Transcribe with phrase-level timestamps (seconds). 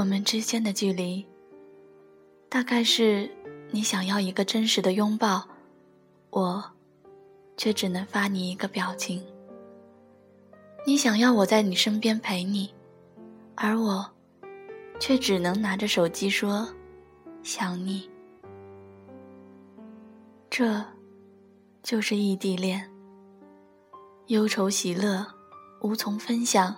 [0.00, 1.26] 我们之间的距离，
[2.48, 3.30] 大概是
[3.70, 5.46] 你想要一个真实的拥抱，
[6.30, 6.64] 我
[7.54, 9.22] 却只能发你一个表情。
[10.86, 12.72] 你想要我在你身边陪你，
[13.54, 14.10] 而我
[14.98, 16.66] 却只能拿着手机说
[17.42, 18.08] 想你。
[20.48, 20.82] 这，
[21.82, 22.90] 就是异地恋。
[24.28, 25.26] 忧愁喜乐，
[25.82, 26.74] 无从分享；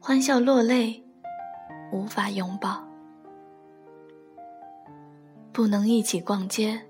[0.00, 1.04] 欢笑落泪，
[1.92, 2.82] 无法拥抱。
[5.52, 6.80] 不能一起逛街，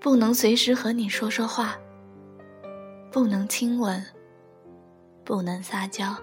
[0.00, 1.76] 不能随时和你说说话，
[3.10, 4.04] 不能亲吻，
[5.24, 6.16] 不能撒娇。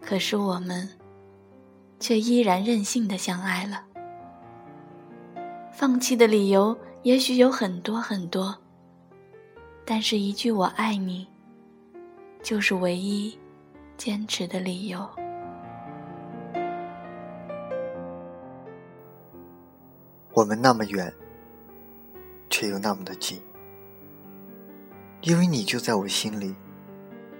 [0.00, 0.88] 可是我们，
[1.98, 3.84] 却依然任性的相爱了。
[5.72, 8.56] 放弃的理由也许有很多很多。
[9.84, 11.26] 但是，一句“我爱你”，
[12.42, 13.38] 就是唯一
[13.96, 15.08] 坚持的理由。
[20.36, 21.10] 我们那么远，
[22.50, 23.40] 却又那么的近，
[25.22, 26.54] 因为你就在我心里，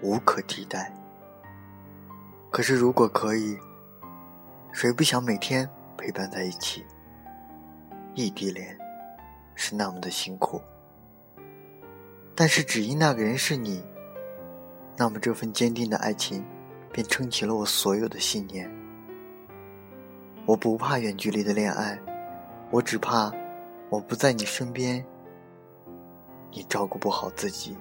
[0.00, 0.91] 无可替代。
[2.50, 3.55] 可是，如果可以，
[4.72, 6.86] 谁不想每天陪伴在一起？
[8.14, 8.75] 异地恋
[9.55, 10.58] 是那么的辛苦。
[12.34, 13.84] 但是只因那个人是你，
[14.97, 16.42] 那么这份坚定的爱情，
[16.91, 18.75] 便撑起了我所有的信念。
[20.47, 22.00] 我不怕远距离的恋爱，
[22.70, 23.33] 我只怕
[23.89, 25.05] 我不在你身边，
[26.50, 27.77] 你照顾不好自己。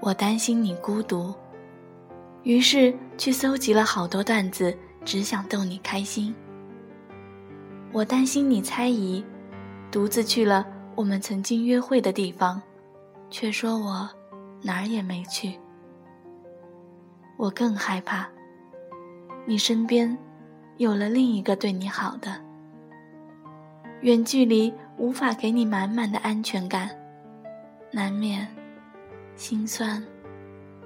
[0.00, 1.34] 我担心你孤独，
[2.42, 6.34] 于是去搜集了好多段子，只想逗你开心。
[7.92, 9.24] 我担心你猜疑，
[9.90, 12.60] 独自去了我们曾经约会的地方，
[13.30, 14.08] 却说我
[14.62, 15.58] 哪儿也没去。
[17.36, 18.28] 我更害怕，
[19.48, 20.18] 你身边
[20.76, 22.34] 有了另一个对你好的。
[24.00, 26.90] 远距离无法给你满满的安全感，
[27.92, 28.46] 难免
[29.36, 30.04] 心酸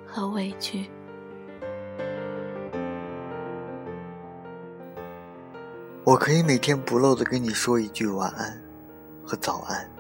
[0.07, 0.91] 和委屈。
[6.05, 8.61] 我可以每天不漏的跟你说一句晚安
[9.25, 9.91] 和早安。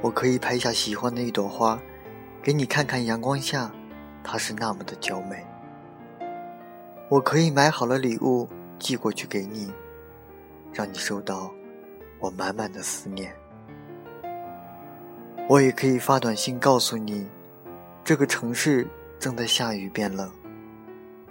[0.00, 1.78] 我可以拍下喜欢的一朵花，
[2.42, 3.70] 给你看看阳光下，
[4.24, 5.44] 它是那么的娇美。
[7.10, 8.48] 我可以买好了礼物
[8.78, 9.68] 寄过去给你，
[10.72, 11.52] 让你收到
[12.20, 13.34] 我满满的思念。
[15.48, 17.28] 我也可以发短信告诉你，
[18.04, 18.86] 这个城市
[19.18, 20.30] 正在下雨变冷，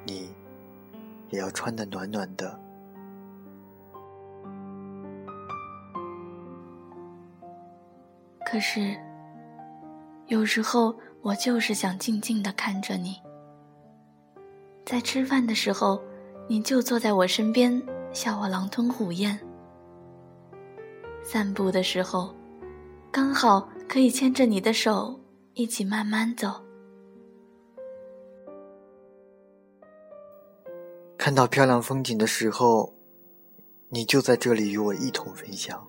[0.04, 0.30] 你
[1.30, 2.60] 也要穿得暖暖的。
[8.46, 8.98] 可是，
[10.28, 13.16] 有时候我就是想静静的看着你。
[14.90, 16.02] 在吃饭的时候，
[16.48, 17.80] 你就坐在我身边，
[18.12, 19.38] 笑我狼吞虎咽；
[21.22, 22.34] 散步的时候，
[23.12, 25.20] 刚好可以牵着你的手
[25.54, 26.50] 一起慢慢走。
[31.20, 32.92] 看到漂亮风景的时候，
[33.90, 35.86] 你就在这里与我一同分享。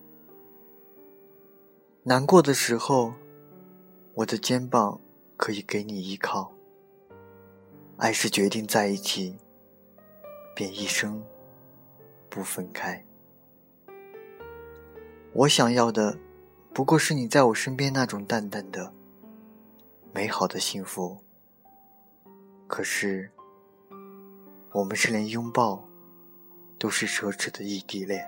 [2.02, 3.14] 难过的时候，
[4.12, 5.00] 我的肩膀
[5.38, 6.52] 可以给你依靠。
[8.00, 9.36] 爱是决定在一起，
[10.56, 11.22] 便一生
[12.30, 13.04] 不分开。
[15.34, 16.18] 我想要的，
[16.72, 18.90] 不过是你在我身边那种淡淡的、
[20.14, 21.18] 美好的幸福。
[22.66, 23.30] 可是，
[24.72, 25.84] 我们是连拥抱
[26.78, 28.26] 都是奢侈的异地恋。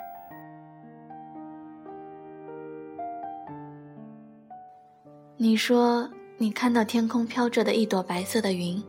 [5.39, 8.85] 你说，你看到天空飘着的一朵白色的云，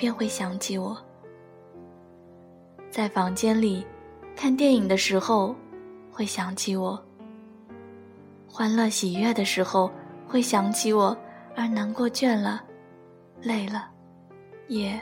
[0.00, 0.96] 便会想起我。
[2.90, 3.86] 在房间里
[4.34, 5.54] 看电影的时候，
[6.10, 6.98] 会想起我。
[8.48, 9.92] 欢乐喜悦的时候，
[10.26, 11.14] 会想起我；
[11.54, 12.64] 而难过倦了、
[13.42, 13.90] 累了，
[14.68, 14.98] 也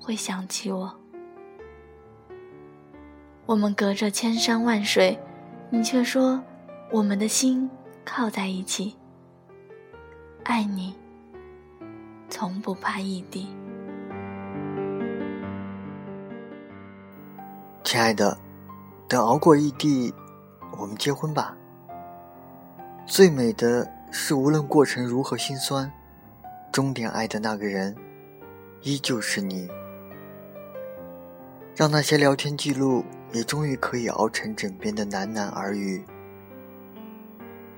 [0.00, 0.90] 会想起我。
[3.44, 5.18] 我们隔着千山万水，
[5.68, 6.42] 你却说
[6.90, 7.68] 我们的心
[8.02, 8.96] 靠在一起。
[10.44, 10.94] 爱你，
[12.30, 13.46] 从不怕异地。
[17.90, 18.38] 亲爱的，
[19.08, 20.14] 等熬过异地，
[20.78, 21.56] 我们结婚吧。
[23.04, 25.90] 最美的是，无论过程如何心酸，
[26.70, 27.96] 终点爱的那个人，
[28.82, 29.68] 依旧是你。
[31.74, 36.04] 让那些聊天记录也终于可以熬成枕边的喃喃耳语，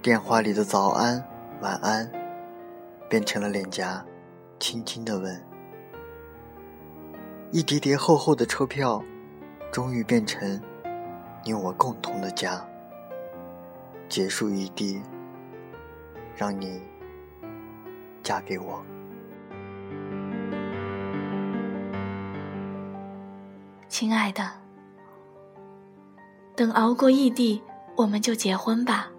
[0.03, 1.25] 电话里的早安、
[1.62, 2.06] 晚安。
[3.09, 4.05] 变成了脸颊
[4.59, 5.43] 轻轻的吻。
[7.50, 9.03] 一叠叠厚厚的车票，
[9.73, 10.61] 终于变成
[11.43, 12.63] 你我共同的家。
[14.07, 15.01] 结束异地，
[16.37, 16.83] 让你
[18.23, 18.85] 嫁给我。
[23.89, 24.47] 亲爱的，
[26.55, 27.63] 等熬过异地，
[27.97, 29.11] 我们就结婚吧。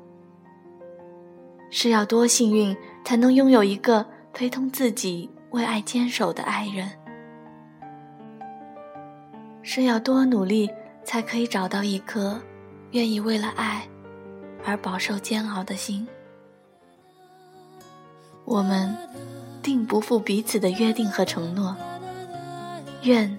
[1.71, 6.87] 是要多幸运，才能拥有一个陪同自己为爱坚守的爱人？
[9.75, 10.69] 是要多努力，
[11.03, 12.39] 才可以找到一颗
[12.91, 13.81] 愿意为了爱
[14.63, 16.07] 而饱受煎熬的心？
[18.45, 18.95] 我们
[19.63, 21.75] 定不负彼此的约定和承诺。
[23.01, 23.35] 愿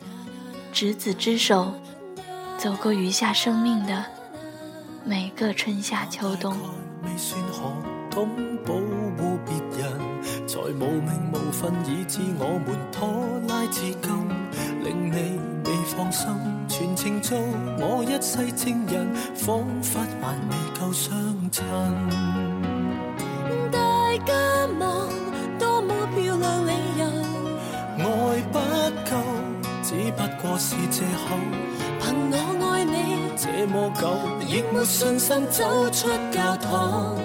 [0.72, 1.72] 执子之手，
[2.58, 4.04] 走过余下生命的
[5.04, 6.56] 每个春夏秋冬。
[8.10, 8.28] 懂
[8.64, 10.00] 保护别人，
[10.48, 13.08] 在无名无份以致我们拖
[13.46, 14.28] 拉至今，
[14.82, 15.53] 令你
[15.96, 16.28] 放心，
[16.68, 17.38] 全程做
[17.78, 21.12] 我一世情人，仿佛还未够相
[21.52, 21.64] 衬。
[23.70, 23.78] 大
[24.26, 24.34] 家
[24.80, 25.08] 望
[25.58, 27.06] 多么漂亮理由，
[27.98, 28.06] 爱
[28.52, 28.58] 不
[29.08, 29.12] 够，
[29.82, 31.36] 只不过是借口。
[32.00, 32.34] 凭我
[32.72, 34.02] 爱你这么久，
[34.46, 37.16] 亦没信心走出教堂。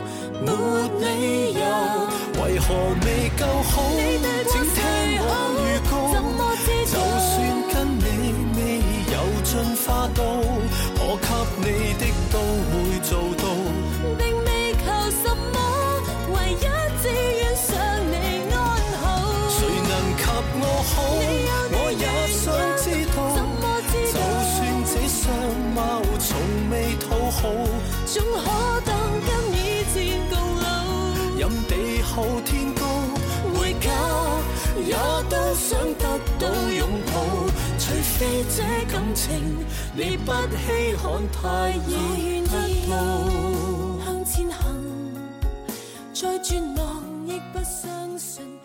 [0.41, 0.51] 没
[0.99, 1.59] 理由，
[2.41, 2.67] 为何
[3.03, 3.81] 未够好？
[4.47, 4.77] 请听
[5.21, 5.27] 我
[5.59, 5.67] 预
[11.57, 12.35] 你的都
[12.69, 13.43] 会做到。
[14.17, 15.23] 并未求什
[15.53, 15.57] 么，
[16.33, 16.55] 唯一
[17.01, 17.67] 只愿想
[18.09, 18.13] 你
[18.53, 18.57] 安
[19.01, 19.03] 好。
[19.49, 19.57] 谁
[19.89, 20.21] 能及
[20.59, 20.93] 我好？
[21.71, 22.43] 我也想
[22.77, 22.85] 知
[23.15, 23.17] 道。
[24.11, 24.15] 就
[24.51, 25.21] 算这相
[25.75, 25.77] 貌
[26.19, 26.27] 从
[26.69, 27.41] 未讨好，
[28.05, 28.37] 总可
[28.85, 28.89] 当
[29.21, 29.57] 跟以
[29.93, 29.97] 前。
[32.11, 32.81] 后天高
[33.53, 33.87] 回家，
[34.83, 34.93] 也
[35.29, 36.03] 都想得
[36.37, 37.48] 到拥抱。
[38.19, 42.51] 除非这感情你不稀罕，太易突
[42.91, 44.01] 露。
[44.03, 44.59] 向前行，
[46.13, 48.58] 再绝望亦不相信。